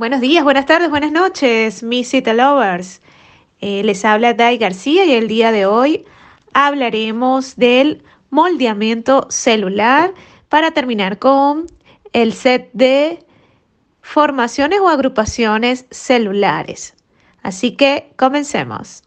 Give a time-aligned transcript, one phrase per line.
[0.00, 3.02] Buenos días, buenas tardes, buenas noches, mis Cita Lovers.
[3.60, 6.06] Eh, les habla Dai García y el día de hoy
[6.54, 10.14] hablaremos del moldeamiento celular
[10.48, 11.66] para terminar con
[12.14, 13.22] el set de
[14.00, 16.94] formaciones o agrupaciones celulares.
[17.42, 19.02] Así que comencemos.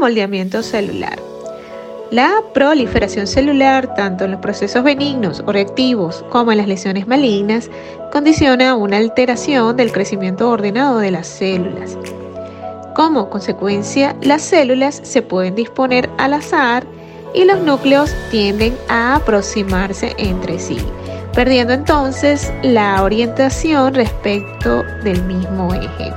[0.00, 1.18] Moldeamiento celular.
[2.10, 7.70] La proliferación celular, tanto en los procesos benignos o reactivos como en las lesiones malignas,
[8.10, 11.96] condiciona una alteración del crecimiento ordenado de las células.
[12.96, 16.84] Como consecuencia, las células se pueden disponer al azar
[17.32, 20.78] y los núcleos tienden a aproximarse entre sí,
[21.32, 26.12] perdiendo entonces la orientación respecto del mismo eje,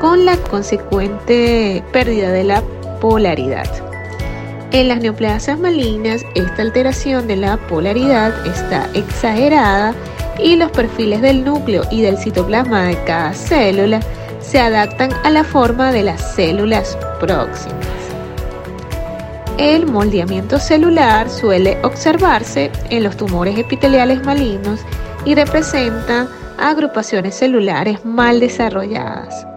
[0.00, 2.62] con la consecuente pérdida de la
[3.00, 3.66] polaridad.
[4.72, 9.94] En las neoplasias malignas, esta alteración de la polaridad está exagerada
[10.38, 14.00] y los perfiles del núcleo y del citoplasma de cada célula
[14.40, 17.86] se adaptan a la forma de las células próximas.
[19.58, 24.80] El moldeamiento celular suele observarse en los tumores epiteliales malignos
[25.24, 29.49] y representa agrupaciones celulares mal desarrolladas.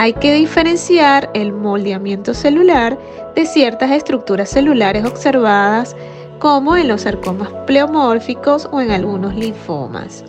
[0.00, 2.96] Hay que diferenciar el moldeamiento celular
[3.34, 5.96] de ciertas estructuras celulares observadas
[6.38, 10.24] como en los sarcomas pleomórficos o en algunos linfomas.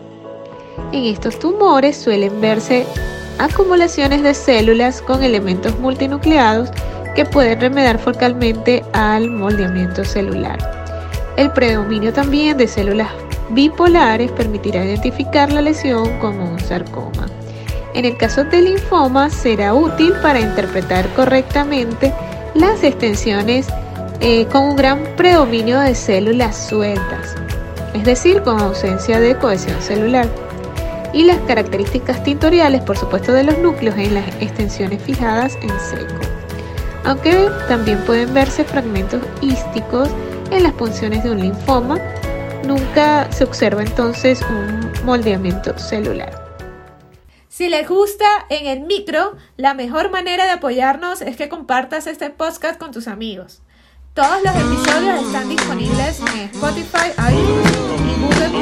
[0.92, 2.84] En estos tumores suelen verse
[3.38, 6.72] acumulaciones de células con elementos multinucleados
[7.16, 10.58] que pueden remediar focalmente al moldeamiento celular.
[11.38, 13.10] El predominio también de células
[13.52, 17.28] bipolares permitirá identificar la lesión como un sarcoma.
[17.94, 22.14] En el caso del linfoma será útil para interpretar correctamente
[22.54, 23.68] las extensiones
[24.22, 27.36] eh, con un gran predominio de células sueltas,
[27.94, 30.28] es decir, con ausencia de cohesión celular.
[31.14, 36.20] Y las características tintoriales, por supuesto, de los núcleos en las extensiones fijadas en seco.
[37.06, 40.10] Aunque también pueden verse fragmentos hísticos
[40.52, 41.98] en las punciones de un linfoma,
[42.68, 46.49] nunca se observa entonces un moldeamiento celular.
[47.60, 52.30] Si les gusta en el micro, la mejor manera de apoyarnos es que compartas este
[52.30, 53.64] podcast con tus amigos.
[54.14, 58.59] Todos los episodios están disponibles en Spotify, iTunes